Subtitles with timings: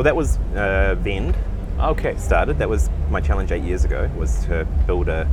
[0.00, 1.36] Well, that was uh, Vend
[1.78, 2.16] Okay.
[2.16, 2.56] started.
[2.58, 4.10] That was my challenge eight years ago.
[4.16, 5.28] Was to build a,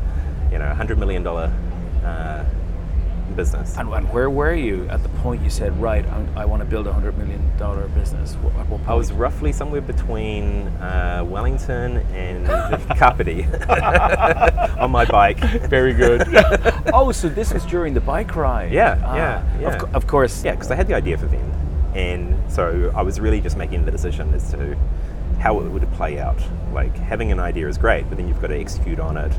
[0.51, 1.53] you know, hundred million dollar
[2.03, 2.43] uh,
[3.33, 3.77] business.
[3.77, 6.67] And, and where were you at the point you said, right, I'm, I want to
[6.67, 8.33] build a hundred million dollar business?
[8.35, 12.45] What, at what I was roughly somewhere between uh, Wellington and
[12.97, 13.43] Kapiti
[14.81, 15.39] on my bike.
[15.69, 16.23] very good.
[16.93, 18.73] oh, so this was during the bike ride?
[18.73, 19.77] Yeah, Ah, yeah, yeah.
[19.77, 20.43] cou- of course.
[20.43, 21.53] Yeah, because I had the idea for Vend,
[21.95, 24.77] and so I was really just making the decision as to
[25.39, 26.41] how it would play out.
[26.73, 29.31] Like having an idea is great, but then you've got to execute on it.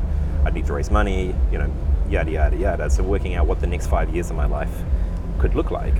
[0.45, 1.71] I'd need to raise money, you know,
[2.09, 2.89] yada yada yada.
[2.89, 4.71] So working out what the next five years of my life
[5.39, 5.95] could look like,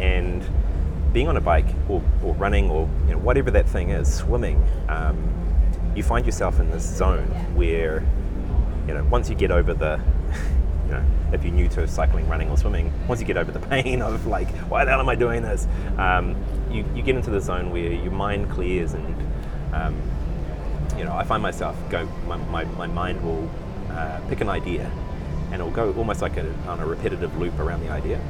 [0.00, 0.44] and
[1.12, 4.62] being on a bike or, or running or you know whatever that thing is, swimming,
[4.88, 5.16] um,
[5.94, 8.04] you find yourself in this zone where
[8.88, 10.00] you know once you get over the
[10.86, 13.66] you know if you're new to cycling, running or swimming, once you get over the
[13.68, 15.66] pain of like why the hell am I doing this,
[15.98, 16.36] um,
[16.70, 19.16] you, you get into the zone where your mind clears and
[19.74, 20.00] um,
[20.96, 23.50] you know I find myself go my, my, my mind will
[23.90, 24.90] uh, pick an idea
[25.46, 28.20] and it'll go almost like a, on a repetitive loop around the idea.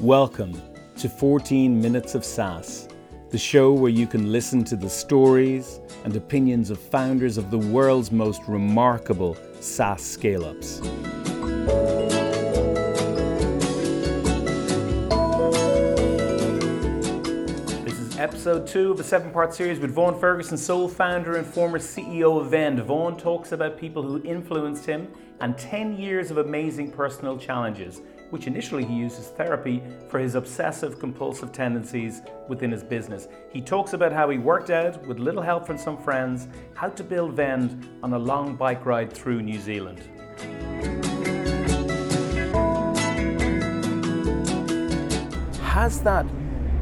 [0.00, 0.60] Welcome
[0.98, 2.87] to 14 Minutes of SaaS,
[3.30, 7.58] the show where you can listen to the stories and opinions of founders of the
[7.58, 10.80] world's most remarkable SaaS scale ups.
[17.84, 21.46] This is episode two of a seven part series with Vaughan Ferguson, sole founder and
[21.46, 22.80] former CEO of Vend.
[22.80, 25.06] Vaughan talks about people who influenced him
[25.40, 30.34] and 10 years of amazing personal challenges, which initially he used as therapy for his
[30.34, 33.28] obsessive compulsive tendencies within his business.
[33.50, 37.04] He talks about how he worked out, with little help from some friends, how to
[37.04, 40.00] build Vend on a long bike ride through New Zealand.
[45.62, 46.26] Has that,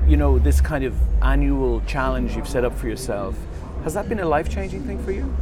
[0.08, 3.36] you know, this kind of annual challenge you've set up for yourself,
[3.84, 5.32] has that been a life changing thing for you?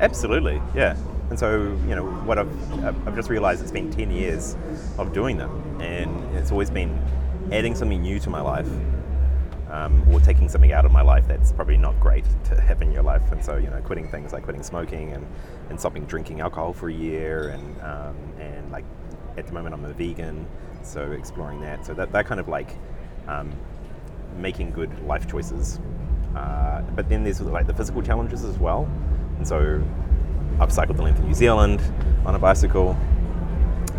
[0.00, 0.96] Absolutely, yeah.
[1.30, 4.56] And so, you know, what I've, I've I've just realized it's been 10 years
[4.98, 6.98] of doing them, and it's always been
[7.52, 8.68] adding something new to my life
[9.70, 12.92] um, or taking something out of my life that's probably not great to have in
[12.92, 13.32] your life.
[13.32, 15.26] And so, you know, quitting things like quitting smoking and,
[15.68, 18.84] and stopping drinking alcohol for a year, and, um, and like
[19.36, 20.46] at the moment I'm a vegan,
[20.82, 21.84] so exploring that.
[21.84, 22.76] So that, that kind of like
[23.26, 23.52] um,
[24.38, 25.80] making good life choices.
[26.36, 28.88] Uh, but then there's like the physical challenges as well.
[29.38, 29.82] And so
[30.60, 31.80] I've cycled the length of New Zealand
[32.24, 32.96] on a bicycle.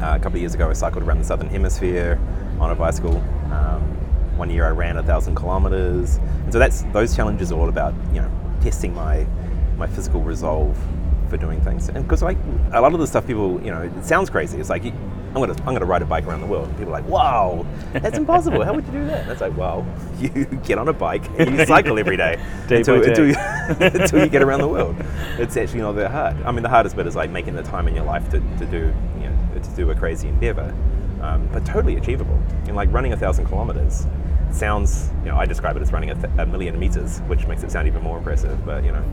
[0.01, 2.19] Uh, a couple of years ago, I cycled around the southern hemisphere
[2.59, 3.17] on a bicycle.
[3.51, 3.81] Um,
[4.35, 7.93] one year, I ran a thousand kilometers, and so that's those challenges are all about
[8.13, 8.29] you know
[8.61, 9.25] testing my
[9.77, 10.77] my physical resolve
[11.29, 11.89] for doing things.
[11.89, 12.37] And because like
[12.73, 14.59] a lot of the stuff people you know it sounds crazy.
[14.59, 14.83] It's like
[15.35, 16.69] I'm gonna I'm gonna ride a bike around the world.
[16.69, 18.63] And people are like, wow, that's impossible.
[18.63, 19.23] How would you do that?
[19.23, 19.85] And it's like, well,
[20.19, 22.35] you get on a bike and you cycle every day,
[22.67, 23.09] Day until, day.
[23.09, 23.35] until you,
[23.79, 24.95] until you get around the world.
[25.37, 26.37] It's actually not that hard.
[26.43, 28.65] I mean, the hardest bit is like making the time in your life to, to
[28.65, 30.73] do you know to do a crazy endeavor,
[31.21, 32.41] um, but totally achievable.
[32.67, 34.07] And like running a thousand kilometers
[34.51, 37.61] sounds you know I describe it as running a, th- a million meters, which makes
[37.63, 38.65] it sound even more impressive.
[38.65, 39.03] But you know,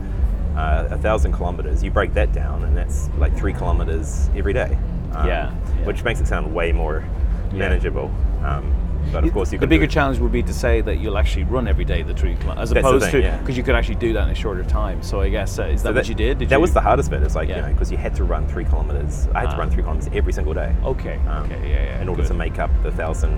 [0.55, 4.77] uh, a thousand kilometers, you break that down, and that's like three kilometers every day.
[5.13, 5.85] Um, Yeah, yeah.
[5.85, 7.03] which makes it sound way more
[7.51, 8.11] manageable.
[8.43, 8.71] Um,
[9.11, 11.67] but of course, you the bigger challenge would be to say that you'll actually run
[11.67, 13.37] every day the three kilometers, as That's opposed thing, to yeah.
[13.37, 15.03] because you could actually do that in a shorter time.
[15.03, 16.37] So I guess uh, is that, So what you did?
[16.39, 16.61] Did that you?
[16.61, 17.21] was the hardest bit.
[17.21, 17.57] It's like Yeah.
[17.57, 19.27] you know because you had to run three kilometers.
[19.35, 19.59] I had to Ah.
[19.59, 20.73] run three kilometers every single day.
[20.85, 21.19] Okay.
[21.27, 21.59] um, okay.
[21.69, 21.83] Yeah.
[21.83, 22.01] Yeah.
[22.01, 22.29] in order good.
[22.29, 23.33] to make up the thousand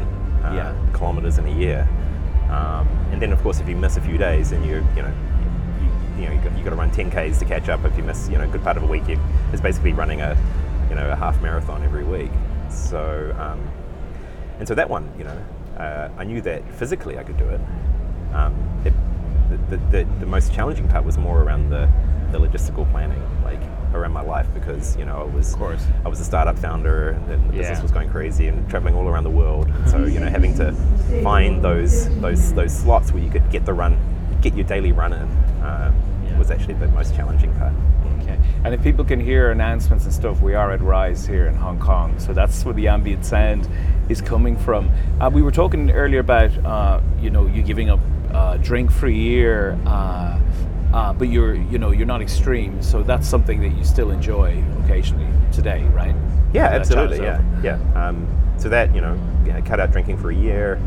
[0.46, 0.74] uh, Yeah.
[0.94, 1.88] kilometers in a year.
[2.52, 5.12] Um, and then, of course, if you miss a few days, then you you know
[6.18, 7.84] you, know you got, you got to run 10 k's to catch up.
[7.86, 9.20] If you miss you know a good part of a week, you,
[9.52, 10.38] it's basically running a
[10.90, 12.32] you know a half marathon every week.
[12.70, 13.62] So um,
[14.60, 15.38] and so that one, you know,
[15.78, 17.62] uh, I knew that physically I could do it.
[18.34, 18.54] Um,
[18.86, 18.94] it
[19.70, 21.90] the, the, the, most challenging part was more around the,
[22.32, 23.60] the logistical planning, like
[23.94, 25.86] around my life, because you know I was Of course.
[26.04, 27.82] I was a startup founder, and the business Yeah.
[27.82, 29.68] was going crazy and traveling all around the world.
[29.68, 30.72] And so you know, having to
[31.24, 33.98] find those those those slots where you could get the run,
[34.46, 35.28] get your daily run in,
[35.64, 35.92] uh,
[36.24, 36.38] Yeah.
[36.38, 37.74] was actually the most challenging part.
[38.22, 38.38] Okay.
[38.64, 41.80] And if people can hear announcements and stuff, we are at Rise here in Hong
[41.80, 42.14] Kong.
[42.20, 43.68] So that's where the ambient sound
[44.08, 44.92] is coming from.
[45.20, 48.00] Uh, we were talking earlier about, uh, you know, you giving up
[48.34, 50.38] uh, drink for a year, uh,
[50.94, 52.82] uh, but you're, you know, you're not extreme.
[52.84, 56.16] So that's something that you still enjoy occasionally today, right?
[56.54, 57.22] Yeah, absolutely.
[57.22, 57.80] Yeah, yeah.
[57.96, 58.28] Um,
[58.58, 60.80] so that you know, yeah, cut out drinking for a year.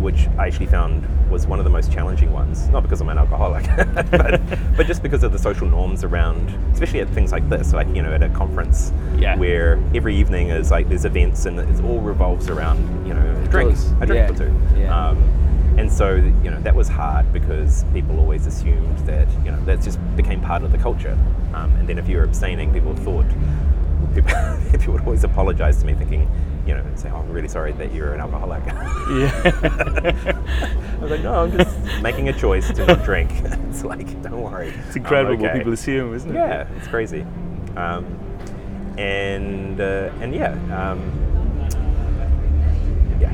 [0.00, 2.68] Which I actually found was one of the most challenging ones.
[2.68, 3.64] Not because I'm an alcoholic,
[4.10, 4.40] but,
[4.76, 8.02] but just because of the social norms around, especially at things like this, like you
[8.02, 9.36] know, at a conference, Yeah.
[9.36, 13.48] where every evening is like there's events and it all revolves around you know a
[13.48, 14.30] drink, a drink Yeah.
[14.30, 14.54] or two.
[14.78, 15.08] Yeah.
[15.08, 15.18] Um,
[15.78, 19.82] and so you know that was hard because people always assumed that you know that
[19.82, 21.18] just became part of the culture.
[21.54, 23.26] Um, and then if you were abstaining, people thought
[24.14, 24.32] people,
[24.70, 26.30] people would always apologize to me, thinking,
[26.66, 28.62] you know, say, "Oh, I'm really sorry that you're an alcoholic."
[29.06, 30.32] Yeah.
[30.96, 34.42] I was like, "No, I'm just making a choice to not drink." it's like, don't
[34.42, 36.34] worry, It's incredible I'm what people assume, isn't it?
[36.34, 37.24] Yeah, it's crazy.
[37.76, 38.04] Um,
[38.98, 41.00] and uh, and yeah, um,
[43.20, 43.30] yeah.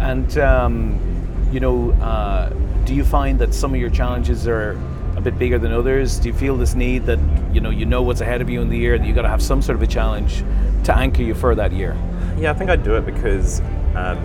[0.00, 2.48] And um, you know, uh,
[2.84, 4.78] do you find that some of your challenges are
[5.24, 6.18] bit bigger than others?
[6.18, 7.18] Do you feel this need that
[7.52, 9.28] you know you know what's ahead of you in the year that you got to
[9.28, 10.44] have some sort of a challenge
[10.84, 11.96] to anchor you for that year?
[12.38, 13.60] Yeah, I think I do it because
[13.94, 14.18] um,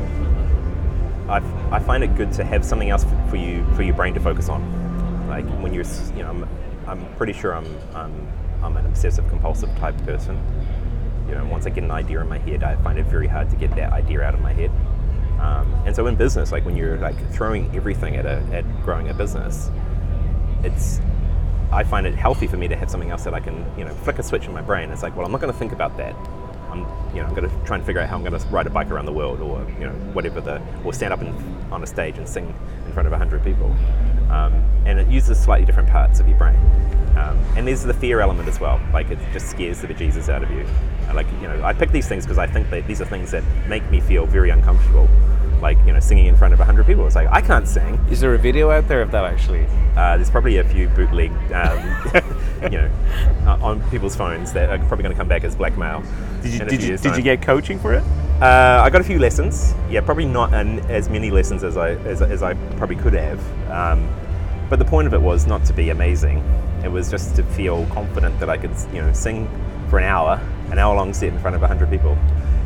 [1.30, 1.42] I,
[1.72, 4.50] I find it good to have something else for you for your brain to focus
[4.50, 4.62] on.
[5.30, 5.86] Like when you're,
[6.16, 6.50] you know, I'm,
[6.88, 8.28] I'm pretty sure I'm, I'm,
[8.63, 10.38] I'm an obsessive compulsive type person.
[11.30, 13.50] You know, once I get an idea in my head, I find it very hard
[13.51, 14.72] to get that idea out of my head.
[15.40, 19.07] Um, and so in business, like when you're like throwing everything at a, at growing
[19.10, 19.69] a business,
[20.63, 21.00] it's
[21.71, 23.94] I find it healthy for me to have something else that I can, you know,
[23.94, 24.89] flick a switch in my brain.
[24.89, 26.15] It's like, well, I'm not going to think about that.
[26.71, 26.79] I'm,
[27.13, 28.69] you know, I'm going to try and figure out how I'm going to ride a
[28.69, 31.27] bike around the world, or you know, whatever the, or stand up in,
[31.71, 32.53] on a stage and sing
[32.85, 33.67] in front of hundred people.
[34.31, 34.53] Um,
[34.85, 36.57] and it uses slightly different parts of your brain.
[37.17, 38.79] Um, and there's the fear element as well.
[38.94, 40.65] Like it just scares the bejesus out of you.
[41.13, 43.44] Like you know, I pick these things because I think that these are things that
[43.67, 45.07] make me feel very uncomfortable.
[45.61, 47.06] Like you know, singing in front of hundred people.
[47.06, 47.95] It's like I can't sing.
[48.09, 49.65] Is there a video out there of that actually?
[49.97, 52.13] Uh, there's probably a few bootleg, um,
[52.63, 52.91] you know,
[53.45, 56.03] uh, on people's phones that are probably going to come back as blackmail.
[56.41, 58.03] Did you did you, did you get coaching for it?
[58.41, 59.73] Uh, I got a few lessons.
[59.89, 63.39] Yeah, probably not an, as many lessons as I as, as I probably could have.
[63.69, 64.09] Um,
[64.69, 66.38] but the point of it was not to be amazing.
[66.83, 69.50] It was just to feel confident that I could, you know, sing
[69.89, 70.39] for an hour,
[70.71, 72.17] an hour long set in front of hundred people,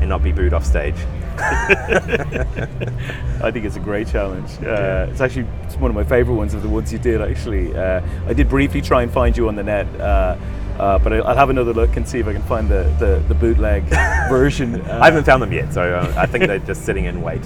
[0.01, 0.97] and not be booed off stage.
[3.43, 4.49] I think it's a great challenge.
[4.63, 7.21] Uh, it's actually it's one of my favorite ones of the ones you did.
[7.21, 10.37] Actually, uh, I did briefly try and find you on the net, uh,
[10.79, 13.35] uh, but I'll have another look and see if I can find the the, the
[13.35, 13.83] bootleg
[14.29, 14.81] version.
[14.81, 17.41] Uh, I haven't found them yet, so uh, I think they're just sitting in wait.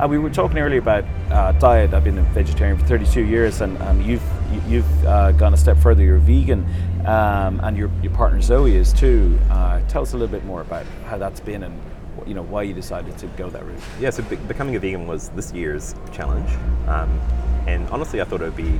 [0.00, 1.94] Uh, we were talking earlier about uh, diet.
[1.94, 4.22] I've been a vegetarian for 32 years, and, and you've
[4.52, 6.02] you- you've uh, gone a step further.
[6.02, 6.64] You're vegan,
[7.06, 9.38] um, and your your partner Zoe is too.
[9.50, 11.80] Uh, tell us a little bit more about how that's been, and
[12.26, 13.80] you know why you decided to go that route.
[14.00, 16.50] Yeah, so be- becoming a vegan was this year's challenge,
[16.88, 17.20] um,
[17.66, 18.78] and honestly, I thought it would be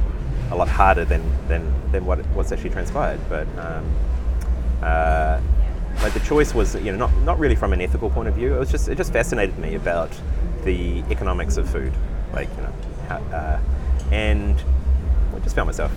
[0.51, 3.21] a lot harder than than, than what what's actually transpired.
[3.29, 3.91] But um,
[4.83, 5.41] uh,
[6.03, 8.55] like the choice was, you know, not not really from an ethical point of view.
[8.55, 10.11] It was just it just fascinated me about
[10.65, 11.93] the economics of food,
[12.33, 12.73] like you know,
[13.09, 13.61] how, uh,
[14.13, 14.63] and
[15.35, 15.93] I just found myself,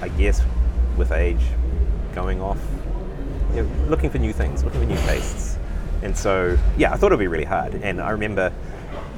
[0.00, 0.42] I guess,
[0.96, 1.42] with age,
[2.14, 2.58] going off
[3.54, 5.58] you know, looking for new things, looking for new tastes.
[6.04, 7.74] And so, yeah, I thought it would be really hard.
[7.76, 8.52] And I remember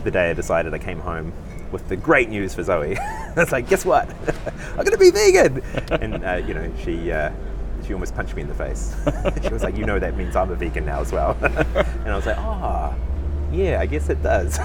[0.05, 1.33] the day I decided I came home
[1.73, 2.97] with the great news for Zoe.
[2.99, 4.09] I was like, guess what?
[4.71, 5.63] I'm going to be vegan.
[6.01, 7.33] and, uh, you know, she, uh,
[7.85, 8.95] she almost punched me in the face.
[9.43, 11.37] she was like, you know, that means I'm a vegan now as well.
[11.43, 12.95] and I was like, ah,
[13.51, 14.57] yeah, I guess it does.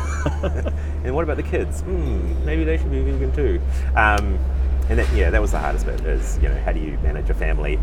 [1.03, 1.81] and what about the kids?
[1.81, 3.59] Hmm, maybe they should be vegan too.
[3.95, 4.37] Um,
[4.91, 7.29] and that, yeah, that was the hardest bit is, you know, how do you manage
[7.29, 7.79] a family?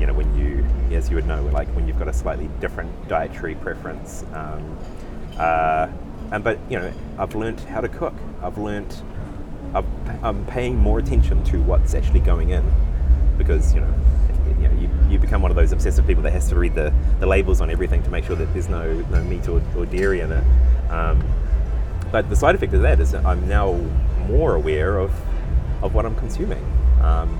[0.00, 0.66] You know, when you,
[0.96, 4.24] as you would know, like when you've got a slightly different dietary preference.
[4.32, 4.76] Um,
[5.38, 5.86] uh,
[6.32, 8.14] and, but, you know, I've learned how to cook.
[8.42, 8.92] I've learned,
[9.72, 9.86] I've,
[10.20, 12.68] I'm paying more attention to what's actually going in
[13.36, 13.94] because, you know,
[14.60, 16.92] you, know, you, you become one of those obsessive people that has to read the,
[17.20, 20.18] the labels on everything to make sure that there's no, no meat or, or dairy
[20.18, 20.44] in it.
[20.90, 21.22] Um,
[22.10, 23.74] but the side effect of that is that I'm now
[24.26, 25.12] more aware of,
[25.82, 26.64] of what I'm consuming.
[27.02, 27.38] Um,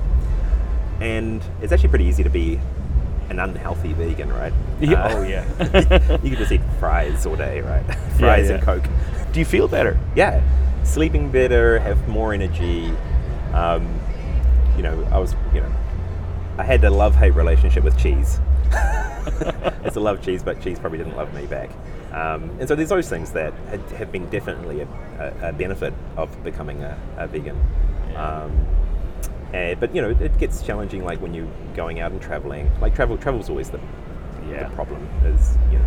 [1.01, 2.61] and it's actually pretty easy to be
[3.31, 4.53] an unhealthy vegan, right?
[4.81, 5.45] Yeah, Uh, oh, yeah.
[6.23, 7.85] you can just eat fries all day, right?
[8.19, 8.65] fries and yeah.
[8.65, 8.85] Coke.
[9.33, 9.99] Do you feel better?
[10.17, 10.43] Yeah,
[10.85, 12.93] sleeping better, have more energy.
[13.53, 14.01] Um,
[14.77, 15.73] you know, I was, you know,
[16.57, 18.41] I had a love-hate relationship with cheese.
[19.85, 21.71] it's a love cheese, but cheese probably didn't love me back.
[22.13, 23.53] Um, and so there's those things that
[23.99, 24.89] have been definitely a,
[25.43, 27.57] a, a benefit of becoming a, a vegan.
[28.19, 28.67] Um,
[29.53, 32.71] and, but you know, it gets challenging, like when you're going out and traveling.
[32.81, 33.81] Like travel, travel's always the,
[34.51, 34.69] Yeah.
[34.69, 35.07] the problem.
[35.25, 35.85] Is you know,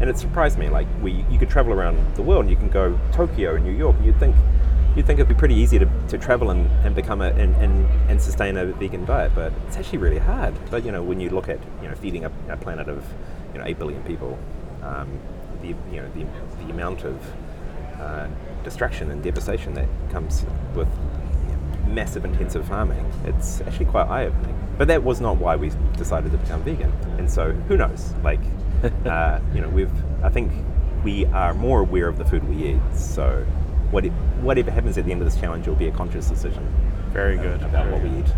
[0.00, 0.68] and it surprised me.
[0.68, 3.72] Like we, you could travel around the world, and you can go Tokyo and New
[3.72, 4.34] York, and you'd think,
[4.96, 7.86] you'd think it'd be pretty easy to, to travel and, and become a and, and,
[8.10, 10.54] and sustain a vegan diet, but it's actually really hard.
[10.70, 13.04] But you know, when you look at you know feeding a, a planet of
[13.52, 14.38] you know eight billion people,
[14.82, 15.10] um,
[15.60, 16.24] the you know the,
[16.64, 17.20] the amount of
[18.00, 18.26] uh,
[18.64, 20.88] destruction and devastation that comes with
[21.92, 24.58] massive intensive farming, it's actually quite eye opening.
[24.78, 26.90] But that was not why we decided to become vegan.
[27.18, 28.14] And so who knows?
[28.22, 28.40] Like,
[29.04, 29.92] uh, you know, we've,
[30.24, 30.52] I think
[31.04, 32.80] we are more aware of the food we eat.
[32.94, 33.44] So
[33.90, 36.66] what it, whatever happens at the end of this challenge will be a conscious decision.
[37.10, 37.62] Very good.
[37.62, 38.34] About Very what we eat.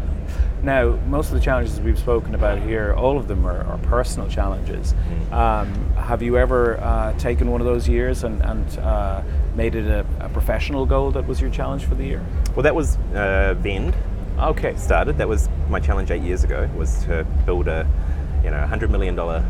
[0.63, 4.29] Now, most of the challenges we've spoken about here, all of them are, are personal
[4.29, 4.95] challenges.
[5.31, 9.23] Um, have you ever uh, taken one of those years and, and uh,
[9.55, 12.25] made it a, a professional goal that was your challenge for the year?
[12.55, 13.95] Well, that was uh, Vend
[14.39, 14.75] Okay.
[14.77, 15.17] started.
[15.19, 16.69] That was my challenge eight years ago.
[16.77, 17.87] Was to build a,
[18.43, 19.45] you know, hundred million dollar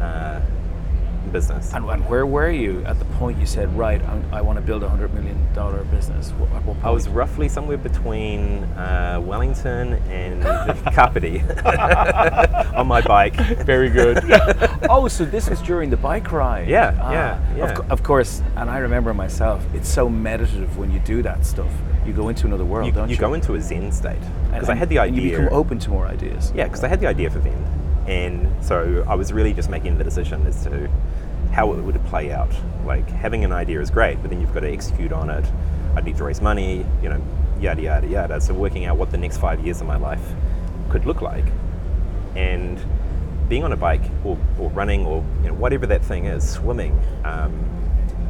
[0.00, 0.37] uh,
[1.30, 1.72] business.
[1.74, 4.62] And, and where were you at the point you said, right, I'm, I want to
[4.62, 6.30] build a hundred million dollar business?
[6.32, 6.84] What, what point?
[6.84, 10.42] I was roughly somewhere between uh, Wellington and
[10.94, 11.40] Kapiti
[12.74, 13.34] on my bike.
[13.64, 14.18] very good.
[14.90, 16.68] oh, so this was during the bike ride?
[16.68, 17.64] Yeah, Ah, yeah, yeah.
[17.78, 19.64] Of, of course, and I remember myself.
[19.74, 21.70] It's so meditative when you do that stuff.
[22.06, 23.14] You go into another world, You, don't you?
[23.16, 24.16] you go into a Zen state
[24.50, 25.20] because I had the idea.
[25.22, 26.52] you become open to more ideas.
[26.54, 27.64] Yeah, because I had the idea for Vend,
[28.08, 30.88] and so I was really just making the decision as to
[31.52, 32.50] how it would play out.
[32.86, 35.44] Like having an idea is great, but then you've got to execute on it.
[35.94, 37.22] I need to raise money, you know,
[37.60, 38.40] yada yada yada.
[38.40, 40.22] So working out what the next five years of my life
[40.88, 41.44] could look like,
[42.34, 42.80] and
[43.46, 46.98] being on a bike or, or running or you know whatever that thing is, swimming,
[47.24, 47.52] um,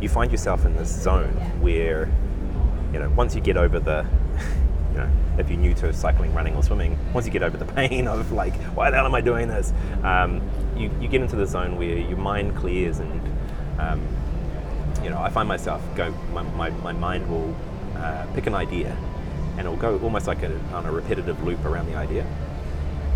[0.01, 1.31] you find yourself in this zone
[1.61, 2.11] where
[2.93, 4.05] you know once you get over the
[4.99, 8.07] know if you're new to cycling, running or swimming, once you get over the pain
[8.07, 10.43] of like why the hell am I doing this, um,
[10.77, 13.21] you, you get into the zone where your mind clears and
[13.81, 14.07] um,
[15.03, 17.55] you know I find myself go my, my, my mind will
[17.97, 18.97] uh, pick an idea
[19.59, 22.25] and it'll go almost like a, on a repetitive loop around the idea.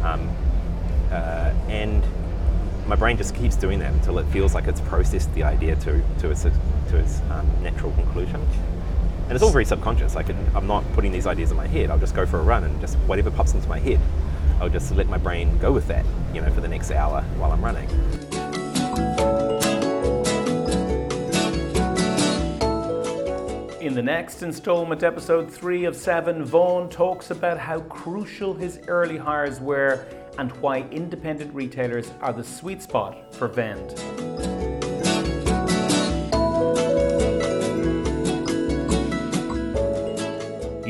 [0.03, 0.29] Um,
[1.13, 2.03] uh, and
[2.89, 6.03] my brain just keeps doing that until it feels like it's processed the idea to,
[6.19, 8.45] to its, to its um, natural conclusion.
[9.25, 10.15] And it's all very subconscious.
[10.15, 11.91] Like I'm not putting these ideas in my head.
[11.91, 14.01] I'll just go for a run and just whatever pops into my head,
[14.61, 17.51] I'll just let my brain go with that, you know, for the next hour while
[17.51, 17.89] I'm running.
[23.83, 29.17] In the next installment, episode three of seven, Vaughan talks about how crucial his early
[29.17, 30.07] hires were
[30.39, 34.32] and why independent retailers are the sweet spot for Vend.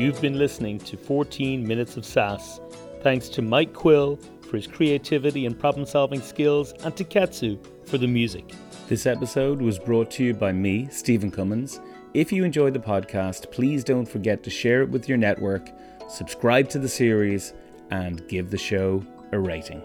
[0.03, 2.59] You've been listening to 14 Minutes of SaaS.
[3.03, 7.97] Thanks to Mike Quill for his creativity and problem solving skills, and to Katsu for
[7.97, 8.51] the music.
[8.89, 11.79] This episode was brought to you by me, Stephen Cummins.
[12.13, 15.69] If you enjoyed the podcast, please don't forget to share it with your network,
[16.09, 17.53] subscribe to the series,
[17.89, 19.81] and give the show a rating.